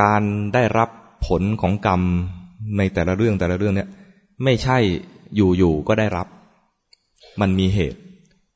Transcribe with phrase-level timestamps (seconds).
[0.00, 0.22] การ
[0.54, 0.88] ได้รับ
[1.26, 2.02] ผลของกรรม
[2.78, 3.88] ในแต่ละเรื่องแต่ละเรื่องเนี่ย
[4.44, 4.78] ไม่ใช่
[5.36, 6.26] อยู่ๆก็ได้รับ
[7.40, 8.00] มันมีเหตุ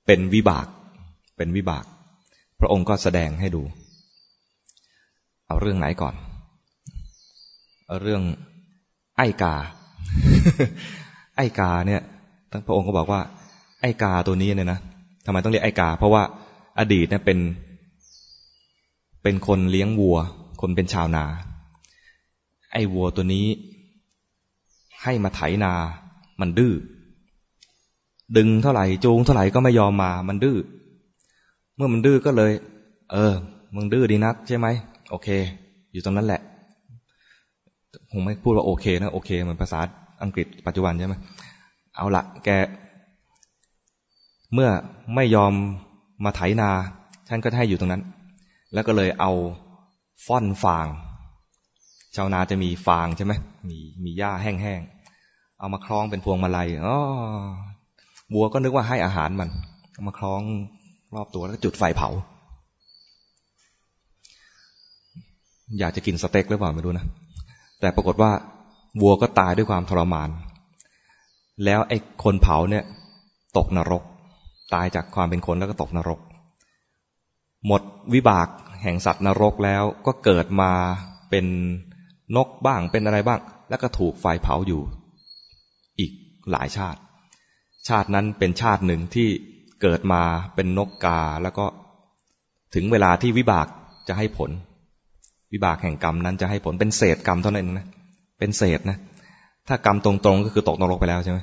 [0.06, 0.66] เป็นวิบาก
[1.36, 1.84] เป็นวิบาก
[2.60, 3.62] พระองค์ก็แสดงให้ดู
[5.46, 6.14] เอาเรื่องไหนก่อน
[7.86, 8.22] เอาเรื่อง
[9.16, 9.54] ไอ้กา
[11.36, 12.02] ไอ้กาเนี่ย
[12.50, 13.20] ทั้งพระองค์ก็บอกว่า
[13.80, 14.80] ไอ้กาตัวนี้เนี่ยนะ
[15.26, 16.22] ทำไมต้องเรียกไอ้กา เพราะว่า
[16.78, 17.38] อดีตเนี่ยเป็น
[19.22, 20.18] เป็นคนเลี้ยงวัว
[20.60, 21.24] คนเป็นชาวนา
[22.72, 23.46] ไอ้วัวตัวนี้
[25.02, 25.72] ให้มาไถนา
[26.40, 26.74] มันดื้อ
[28.36, 30.58] ดึงเท่าไหร่จูงเท่าไหร่ก็ไม่ยอมมา มันดื้อ
[31.76, 32.52] เมื่อมันดื้อก็เลย
[33.12, 33.34] เออ
[33.74, 34.66] มึงดื้อดีนักใช่ไหม
[35.10, 35.28] โอเค
[35.92, 36.40] อยู่ตรงนั้นแหละ
[38.10, 39.80] คงไม่พูดว่าโอเคนะโอเคเหมือนภาษา
[40.22, 41.14] อังกฤษปัจจุบันใช่ไหม
[41.96, 42.48] เอาละแก
[44.54, 44.68] เมื่อ
[45.14, 45.52] ไม่ยอม
[46.24, 46.70] มาไถนา
[47.28, 48.02] ท่านก็ให้อยู่ตรงนั้น
[48.74, 49.32] แล้วก็เลยเอา
[50.26, 50.86] ฟ่อนฟาง
[52.16, 53.32] ชาวนาจะมีฟางใช่ไหม
[53.68, 56.96] มีมีหญ้าแห้งๆเอามาคล้องเป็นพวงมาลัยอ๋อ
[58.32, 59.48] บัวก็นึกว่าให้อาหารมัน
[59.92, 60.40] เอามาคล้อง
[61.14, 62.08] รอบตัวแล้วก็จุดไฟเผา
[65.78, 67.06] อยากจะกินสเต็กหรือเปล่าไม่รู้นะ
[67.80, 68.30] แต่ปรากฏว่า
[69.00, 70.28] วัวก็ตายด้วยความทรมาน
[71.64, 72.84] แล้วไอ้คนเผาเนี่ย
[73.56, 74.02] ตกนรก
[74.74, 76.20] ตายจากความเป็นคนแล้วก็ตกนรก
[77.66, 77.82] หมด
[78.14, 78.48] วิบาก
[78.82, 80.72] แห่งสัตว์นรกแล้วก็เกิดมา
[81.30, 81.46] เป็น
[82.36, 84.82] นกบ้างเป็นอะไรบ้าง แล้วก็ถูกไฟเผาอยู่
[85.98, 86.12] อีก
[86.50, 87.00] หลายชาติ
[87.88, 89.28] ชาตินั้นเป็นชาติหนึ่งที่
[89.82, 90.22] เกิดมา
[90.54, 91.66] เป็นนกกาแล้วก็
[92.74, 93.66] ถึงเวลาที่วิบาก
[94.08, 94.50] จะให้ผล
[95.52, 97.86] วิบากแห่งกรรมนั้นจะให้ผลเป็นเศษกรรมเท่านั้นนะ
[98.38, 98.98] เป็นเศษนะ
[99.68, 101.38] ถ้ากรรมตรงๆก็คือตกนรกไปแล้วใช่ไหม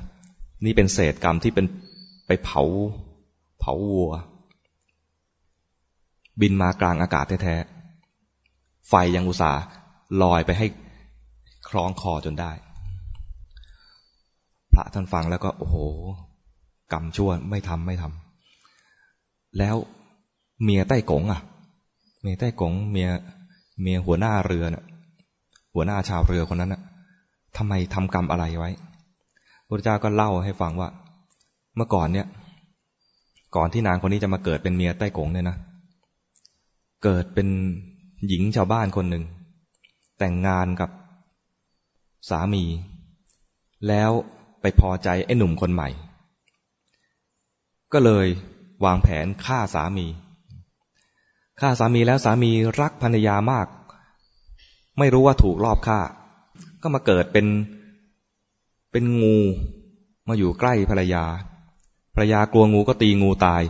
[0.65, 1.65] นี่เป็นเศษกรรมที่เป็น
[2.27, 2.63] ไปเผา
[3.59, 4.11] เผาวัว
[6.41, 9.61] บินมากลางอากาศแท้ๆ ไฟยังอุตส่าห์
[10.21, 10.67] ลอยไปให้
[11.69, 12.51] คล้องคอจนได้
[14.73, 15.77] พระท่านฟังแล้วก็ โอ้โห
[16.93, 19.75] กรรมชั่วไม่ทำไม่ทำ แล้ว
[20.63, 21.41] เมียใต้กงอะ
[22.21, 23.09] เมียใต้กงเมีย
[23.81, 24.85] เมียหัวหน้าเรือนะ่ะ
[25.73, 26.81] หัวหน้าชาวเรือคนนั้นนะ่ะ
[27.57, 28.69] ทำไมทำกรรมอะไรไว้
[29.67, 30.89] พระเจ้าก็เล่าให้ฟังว่า
[31.75, 32.27] เมื่อก่อนเนี่ย
[33.55, 35.57] ก่อนที่นางคนนี้จะมาเกิดเป็นเมียใต้กงเนี่ยนะ
[37.03, 37.47] เกิดเป็น
[38.27, 39.23] หญิงชาวบ้านคนหนึ่ง
[40.19, 40.89] แต่งงานกับ
[42.29, 42.63] สามี
[43.87, 44.11] แล้ว
[44.61, 45.89] ไปพอใจไอ้หนุ่มคนใหม่
[47.93, 48.27] ก็เลย
[48.85, 50.07] วางแผนฆ่าสามี
[51.59, 53.67] ฆ่าสามีแล้วสามีรักภรรยามาก
[54.99, 55.99] ไม่รู้ว่าถูกรอบฆ่า
[56.81, 57.47] ก็มาเกิดเป็น
[58.91, 59.37] เป็นงู
[60.27, 61.23] มาอยู่ใกล้ภรรยา
[62.15, 63.63] ภรรยากลัวงูก็ตีงูตาย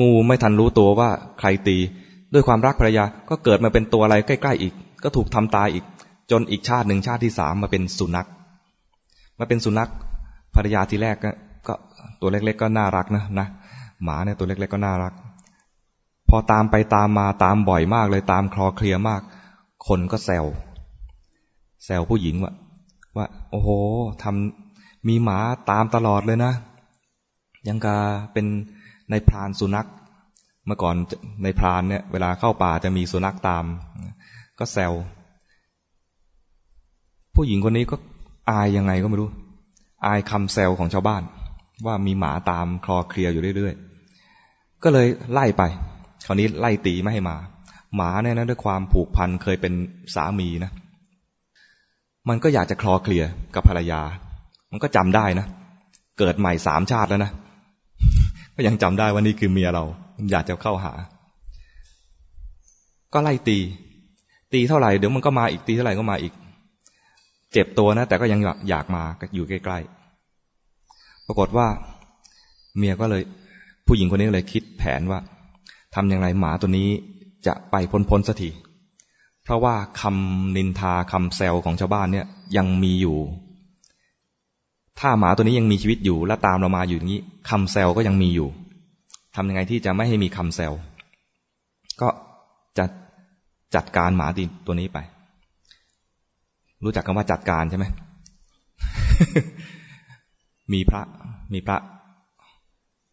[0.00, 1.76] งูไม่ทันรู้ตัวว่าใครตี
[2.32, 5.84] ด้วยความรักภรรยาก็เกิดมาเป็นตัวอะไรใกล้ ๆ อีก ก็ถูกทำตายอีก
[6.30, 8.28] จนอีกชาติหนึ่งชาติที่สามมาเป็นสุนัข
[9.38, 9.90] มาเป็นสุนัข
[10.54, 11.16] ภรรยาทีแรก
[11.66, 11.74] ก็
[12.20, 13.46] ตัวเล็ก ๆ ก็น่ารักนะนะ
[14.02, 15.12] หมาเนี่ยตัวเล็ก ๆ ก็น่ารัก
[16.28, 19.22] พอตามไปตามมาตามบ่อยมากเลยตามคลอเคลียมาก
[19.86, 20.44] คนก็แซว
[21.84, 22.52] แซวผู้หญิงว่า
[23.16, 23.68] ว่า โอ้โห
[24.22, 25.38] ทำมีหมา
[25.70, 26.52] ตามตลอดเลยนะ
[27.68, 27.96] ยังกา
[28.32, 28.46] เป็น
[29.10, 29.88] ในพรานสุนัข
[30.66, 30.96] เมื่อก่อน
[31.42, 33.64] ในพรานเนี่ย เวลาเข้าป่าจะมีสุนัขตาม
[34.58, 34.92] ก็แซว
[37.34, 37.96] ผู้หญิงคนนี้ก็
[38.50, 39.30] อายยังไงก็ไม่รู้
[40.06, 41.22] อายคำแซวของชาวบ้าน
[41.86, 45.62] ว่ามีหมาตามคลอเคลียอยู่เรื่อยๆ ก็เลยไล่ไป
[46.26, 47.36] คราวนี้ไล่ตีไม่ให้มา
[47.96, 49.72] หมาเนี่ยนะด้วยความผูกพันเคยเป็น
[50.14, 50.70] สามีนะ
[52.28, 53.24] มันก็อยากจะคลอเคลีย
[53.54, 54.00] กับภรรยา
[54.72, 55.46] มันก็จำได้นะ
[56.18, 57.30] เกิดใหม่สามชาติแล้วนะ
[58.56, 59.84] ก็ยังจำได้ว่านี่คือเมียเรา
[60.30, 60.92] อยากจะเข้าหา
[63.12, 63.58] ก็ไล่ตี
[64.52, 66.32] ตีเท่าไหร่เดี๋ยวมันก็มาอีกตีเท่าไหร่ก็มาอีก
[67.52, 69.02] เจ็บตัวนะ แต่ก็ยังอยากมา
[69.34, 71.66] อยู่ใกล้ๆปรากฏว่า
[72.76, 73.22] เมียก็เลย
[73.86, 75.20] ผู้หญิงคนนี้เลยคิดแผนว่า
[75.94, 76.88] ทำอย่างไรหมาตัวนี้
[77.46, 78.50] จะไปพ้นพ้นสักที
[79.44, 82.26] เพราะว่าคำนินทาคำแซวของชาวบ้านเนี่ย
[82.56, 83.16] ยังมีอยู่
[85.00, 88.48] ถ้าหมาตัวนี้ยังมีชีวิตอยู่และตามเรามาอยู่อย่างนี้คำแซวก็ยังมีอยู่
[89.34, 90.72] ทำยังไงที่จะไม่ให้มีคำแซว
[92.00, 92.08] ก็
[92.78, 92.84] จะ
[93.74, 94.26] จัดการหมา
[94.66, 94.98] ตัวนี้ไป
[96.84, 97.86] รู้จักคำว่าจัดการใช่ไหม
[100.72, 101.02] มีพระ
[101.52, 101.78] มีพระ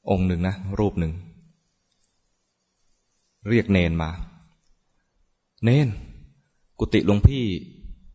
[0.09, 1.13] องค์หนึ่งนะ รูปหนึ่ง
[3.49, 4.09] เรียกเนนมา
[5.63, 5.87] เนน
[6.79, 7.43] กุฏิหลวงพี่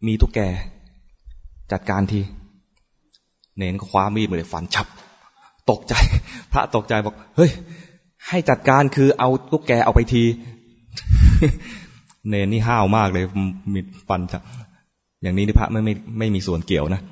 [0.07, 0.39] มีตุ๊กแก
[1.73, 2.21] จัดการที
[3.59, 4.87] เนนก็คว้ามีดมาเลยฟันฉับ
[5.71, 5.95] ตกใจ
[6.53, 7.51] พระตกใจบอก เฮ้ย
[8.29, 10.23] ให้จัดการคือเอาตุ๊กแกเอาไปที
[12.29, 13.25] เนนนี่ห้าวมากเลย
[13.75, 14.41] มีฟันจะ
[15.23, 17.03] อย่างนี้นี่พระไม่ไม่ไม่มีส่วนเกี่ยวนะ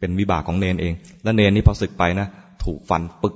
[0.00, 0.92] เป็นวิบากของเนนเอง
[1.22, 2.26] แล้วเนนนี่พอศึกไปนะ
[2.64, 3.34] ถูกฟันปึก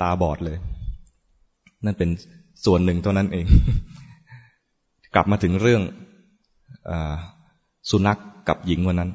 [0.00, 0.56] ตาบอดเลย
[1.84, 2.10] นั่นเป็น
[2.64, 3.46] ส่วนหนึ่งเท่านั้นเอง
[5.14, 5.82] กลับมาถึงเรื่อง
[6.90, 6.92] อ
[7.90, 9.10] สุนัขกกับหญิงคนนั้น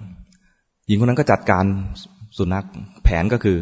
[0.87, 1.65] หญิงคนนั้นก็จัดการ
[2.37, 2.65] สุนัข
[3.03, 3.57] แผนก็คือ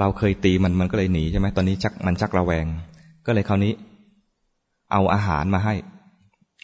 [0.00, 2.66] เราเคยตีมันมันก็เลยหนีใช่ไหมตอนนี้ชักมันชักระแวง
[3.26, 3.72] ก็เลยคราวนี้
[4.92, 5.74] เอาอาหารมาให้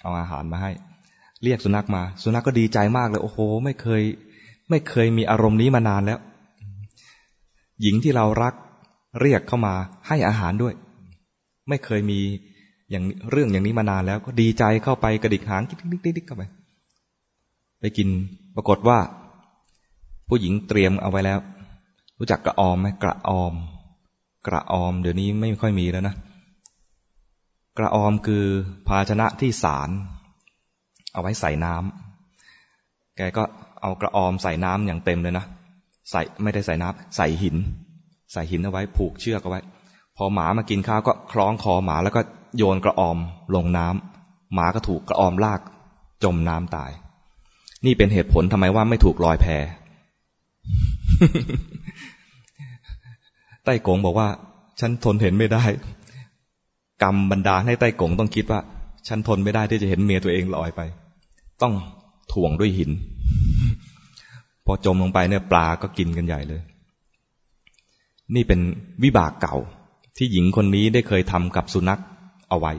[0.03, 0.71] เอาอาหารมาให้
[1.43, 4.03] เรียกสุนัขมา สุนัขกก็ดีใจมากเลย โอ้โห ไม่เคย
[4.71, 6.19] ไม่เคยมีอารมณ์นี้มานานแล้ว
[7.83, 8.55] หญิงที่เรารัก
[9.21, 9.75] เรียกเข้ามา
[10.09, 10.75] ให้อาหารด้วย
[11.69, 12.21] ไม่เคยมี
[12.91, 16.43] อย่างเรื่องอย่างนี้มานานแล้วก็ดีใจเข้าไปกระดิกหางกิ๊กกิ๊กกิ๊กเข้าไป
[17.81, 18.09] ไปกิน
[18.57, 18.99] ปรากฏว่า
[20.29, 21.39] ผู้หญิงเตรียมเอาไว้แล้ว
[22.19, 23.55] รู้จักกระออมไหมกระออม
[24.47, 26.15] กระออม เดี๋ยวนี้ไม่ค่อยมีแล้วนะ
[27.79, 28.45] กระออมคือ
[28.89, 29.91] ภาชนะที่สาร
[31.13, 33.43] เอาไว้ใส่น้ำแกก็
[33.83, 35.45] เอากระออมใส่น้ำอย่างเต็มเลยนะ
[36.11, 37.57] ใส่ไม่ได้ใส่น้ำใส่หิน
[38.33, 39.61] ใส่หินเอาไว้ ผูกเชือกเอาไว้
[40.17, 42.21] พอหมามากินข้าวก็คล้องคอหมาแล้วก็
[42.57, 43.19] โยนกระออม
[43.55, 45.61] ลงน้ำหมาก็ถูกกระออมลาก
[46.25, 46.91] จมน้ำตาย
[47.85, 49.47] นี่เป็นเหตุผลทำไมว่าไม่ถูกลอยแพ
[53.65, 54.29] ไต้กงบอกว่า
[54.81, 55.65] ฉันทนเห็นไม่ได้
[57.03, 58.61] กรรมบันดาให้ไต้กงต้องคิดว่า
[59.09, 60.81] ฉันทนไม่ได้ที่จะเห็นเมียตัวเองลอยไป
[61.63, 61.75] ต้อง
[62.33, 62.91] ถ่วงด้วยหิน
[64.67, 66.63] พอจมลงไปเนี่ยปลาก็กินกันใหญ่เลย
[68.35, 68.61] นี่เป็น
[69.03, 69.57] วิบากเก่า
[70.17, 72.01] ที่หญิงคนนี้ได้เคยทำกับสุนัข
[72.49, 72.73] เอาไว้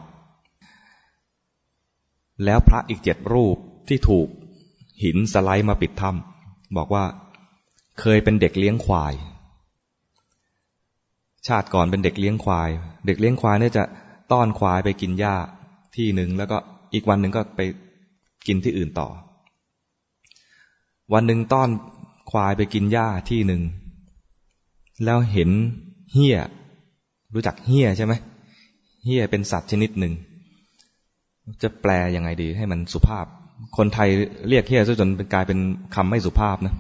[2.46, 3.58] แล้วพระอีกเจ็ดรูป
[3.88, 4.28] ที่ถูก
[5.04, 7.04] หินสไลด์มาปิดถ้ำบอกว่า
[8.00, 9.14] เคยเป็นเด็กเลี้ยงควาย
[11.48, 12.70] ชาติก่อนเป็นเด็กเลี้ยงควาย
[13.06, 13.84] เด็กเลี้ยงควายเนี่ยจะ
[14.32, 15.36] ต้อนควายไปกินหญ้า
[15.96, 16.58] ที่หนึ่งแล้วก็
[16.94, 17.62] อีกวันหนึ่งก็ไป
[18.48, 19.10] กินที่อื่นต่อ
[21.14, 21.70] วันหนึ่งต้อน
[22.32, 23.62] ควายไปกินหญ้าที่หนึ่ง
[25.06, 25.50] แล้วเห็น
[26.14, 26.38] เฮี้ย
[27.34, 28.14] รู้จักเฮี้ยใช่ไหม
[29.06, 30.14] เฮี้ยเป็นสัตว์ชนิดหนึ่ง
[31.62, 33.26] จะแปลยังไงดี ให้มันสุภาพ
[33.78, 34.10] คนไทย
[34.50, 35.60] เรียกเฮี้ยซะจนเป็นกลายเป็น
[35.96, 36.76] คำไม่สุภาพนะ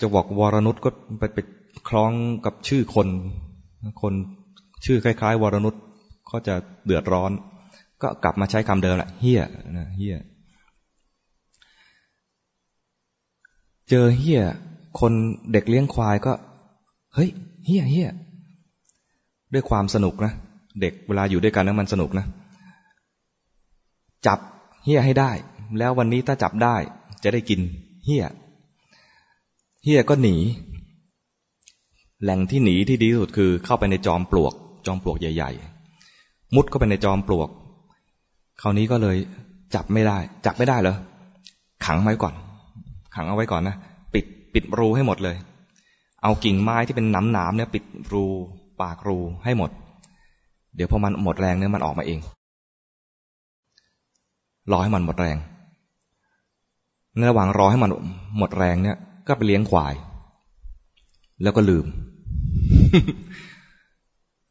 [0.00, 1.38] จะบอกวรนุษก็ไปไป
[1.88, 2.12] คล้อง
[2.44, 3.08] กับชื่อคน
[4.02, 4.14] คน
[4.84, 5.74] ชื่อคล้าย ๆ วรนุษ
[6.30, 6.54] ก็จะ
[6.84, 7.30] เดือดร้อน
[8.02, 9.42] ก็กลับมาใช้คำเดิมแหละเฮี้ย
[9.76, 10.16] นะเฮี้ย
[13.88, 14.42] เจอเฮี้ย
[15.00, 15.12] คน
[15.52, 16.32] เด็กเลี้ยงควายก็
[17.14, 17.30] เฮ้ย
[17.66, 18.08] เฮี้ยเฮี้ย
[19.52, 20.32] ด้วยความสนุกนะ
[20.80, 22.26] เด็กเวลาอยู่ด้วยกันแล้วมันสนุกนะ
[24.26, 24.38] จับ
[24.84, 25.30] เฮี้ยให้ได้
[25.78, 26.76] แล้ววันนี้ถ้าจับได้
[27.22, 27.60] จะได้กิน
[28.04, 28.24] เฮี้ย
[29.82, 30.36] เฮียก็หนี
[32.22, 34.54] แหล่งที่หนีที่ดีที่สุดคือเข้าไปในจอมปลวก
[34.86, 35.50] จอมปลวกใหญ่
[36.04, 37.48] ๆ มุดเข้าไปในจอมปลวก
[38.60, 39.16] คราวนี้ก็เลย
[39.74, 40.96] จับไม่ได้ จับไม่ได้เหรอ
[41.86, 42.34] ขังไว้ก่อน
[43.14, 43.76] ขังเอาไว้ก่อนนะ
[44.14, 44.24] ปิด
[44.54, 45.36] ปิดรูให้หมดเลย
[46.22, 48.24] เอากิ่งไม้ที่เป็นน้ำหนามเนี่ย ปิดรู
[48.80, 49.70] ปากรูให้หมด
[50.74, 52.18] เดี๋ยวพอมันหมดแรงเนี่ยมันออกมาเอง
[54.70, 55.36] รอให้มันหมดแรง
[57.16, 57.90] ในระหว่างรอให้มัน
[58.38, 59.94] หมดแรงเนี่ย ก็ไปเลี้ยงควาย
[61.42, 61.86] แล้วก็ลืม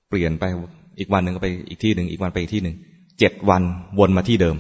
[0.10, 0.44] เปลี่ยนไป
[1.00, 2.76] อีกวันหนึ่งก็ไปอีกที่หนึ่งอีกวันไปอีกที่หนึ่ง
[3.20, 3.62] เจ็ดวัน
[4.00, 4.56] วนมาที่เดิม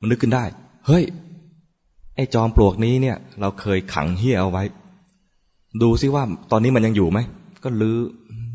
[0.00, 0.44] มันนึกขึ้นได้
[0.86, 1.04] เฮ้ย
[2.16, 4.64] ไอ้จอมปลวกนี้เนี่ย เราเคยขังเฮียเอาไว้
[5.82, 7.18] ดูซิว่าตอนนี้มันยังอยู่ไหม
[7.64, 7.98] ก็ลื้อ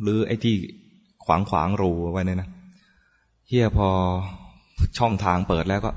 [0.05, 0.55] ลื้อไอ้ที่
[1.25, 2.49] ขวางขวางรูไว้เนี่ยนะ
[3.47, 3.87] เฮียพอ
[4.97, 5.91] ช่องทางเปิดแล้วก็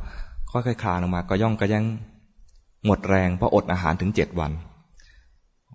[0.50, 1.84] ค่อยๆคลานออกมา ก็ย่องก็ยัง
[2.84, 4.52] หมดแรงเพราะอดอาหารถึงเจ็ดวัน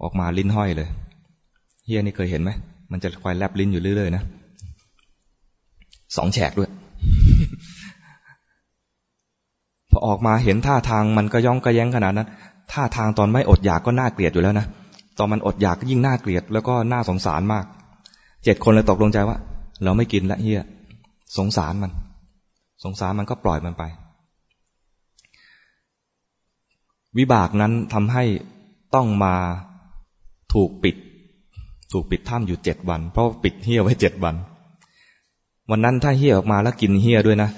[0.04, 0.90] ออกมาลิ้นห้อยเลย
[1.86, 2.52] เฮียนี่เคยเห็นไหม
[2.92, 4.24] มันจะคอยแลบลิ้นอยู่เรื่อยๆนะ
[6.18, 6.70] สองแฉกด้วย
[9.92, 12.28] พอออกมาเห็นท่าทางมันก็ย่องก็แย้งขนาดนั้น
[12.72, 14.66] ท่าทางตอนไม่อดอยากก็น่าเกลียดอยู่แล้วนะ
[15.18, 17.66] ตอนมันอดอยากก็ยิ่งน่าเกลียด แล้วก็น่าสงสารมาก
[18.44, 19.38] เจ็ดคนเลยตกลงใจว่า
[19.84, 20.62] เราไม่กินละเฮีย
[21.38, 21.92] สงสารมัน
[22.84, 23.84] สงสารมันก็ปล่อยมันไป
[27.18, 28.24] วิบากนั้นทำให้
[28.96, 29.36] ต้องมา
[30.54, 30.96] ถูกปิด
[31.92, 34.36] ถูกปิดถ้ำอยู่เจ็ดวัน เพราะปิดเฮียไว้เจ็ดวัน
[35.70, 37.50] วันนั้นถ้าเฮียออกมาแล้วกินเฮียด้วยนะ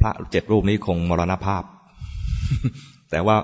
[0.00, 1.62] พระเจ็ดรูปนี้คงมรณภาพ
[3.10, 3.36] แต่ว่า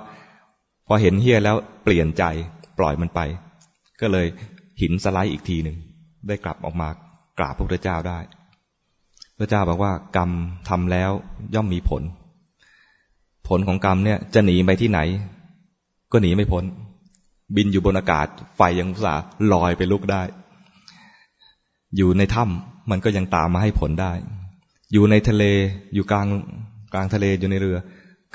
[0.87, 2.25] พอเห็นเฮียแล้วเปลี่ยนใจ
[2.79, 3.21] ปล่อยมันไป
[4.01, 4.27] ก็เลย
[4.81, 5.77] หินสไลด์อีกทีหนึ่ง
[6.29, 6.89] ได้กลับออกมา
[7.39, 8.19] กราบพระพุทธเจ้าได้
[9.39, 10.31] พระเจ้าบอกว่ากรรม
[10.69, 11.11] ทำแล้ว
[11.55, 12.03] ย่อมมีผล
[13.49, 15.01] ผลของกรรมเนี่ยจะหนีไปที่ไหน
[16.13, 16.65] ก็หนีไม่พ้น
[17.57, 19.15] บินอยู่บนอากาศ ไฟยังสา
[19.53, 20.23] ลอยไปลุกได้
[21.97, 24.13] อยู่ในถ้ำมันก็ยังตามมาให้ผลได้
[24.93, 25.45] อยู่ในทะเล
[25.95, 26.29] อยู่กลาง
[26.93, 27.79] กลางทะเลอยู่ในเรือ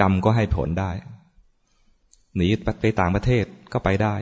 [0.02, 0.92] กรรมก็ให้ผลได้
[2.36, 2.48] หนี
[2.80, 4.16] ไปต่างประเทศก็ไปได้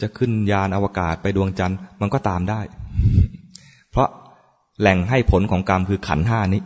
[0.00, 2.60] จะขึ้นยานอวกาศไปดวงจันทร์มันก็ตามได้
[3.90, 4.08] เพราะ
[4.80, 6.62] แหล่งให้ผลของกรรมคือขันห้านี้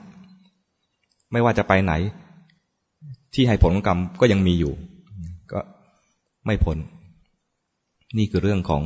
[1.32, 1.92] ไม่ว่าจะไปไหน
[3.34, 4.72] ที่ให้ผลของกรรมก็ยังมีอยู่
[5.52, 5.60] ก็
[6.46, 6.76] ไม่ผล
[8.18, 8.82] นี่คือเรื่องของ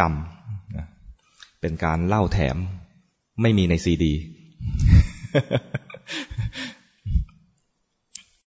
[0.00, 0.14] กรรม
[1.60, 2.56] เป็นการเล่าแถม
[3.42, 4.12] ไม่มีในซีดี